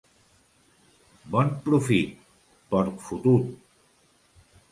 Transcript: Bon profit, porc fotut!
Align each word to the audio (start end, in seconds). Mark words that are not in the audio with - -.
Bon 1.35 1.51
profit, 1.67 2.25
porc 2.73 2.97
fotut! 3.09 3.53